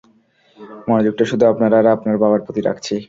[0.89, 2.95] মনোযোগটা শুধু আপনার আর আপনার বাবার প্রতি রাখছি।